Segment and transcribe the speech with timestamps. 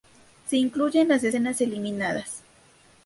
[0.47, 2.41] Se incluye en las escenas eliminadas.